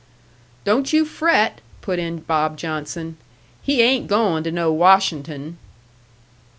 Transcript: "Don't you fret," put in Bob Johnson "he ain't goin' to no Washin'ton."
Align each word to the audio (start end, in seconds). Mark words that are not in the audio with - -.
"Don't 0.63 0.91
you 0.93 1.05
fret," 1.05 1.61
put 1.81 1.99
in 1.99 2.21
Bob 2.21 2.57
Johnson 2.57 3.17
"he 3.61 3.83
ain't 3.83 4.07
goin' 4.07 4.43
to 4.43 4.51
no 4.51 4.73
Washin'ton." 4.73 5.59